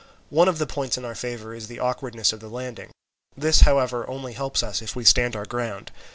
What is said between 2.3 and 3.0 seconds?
of the landing.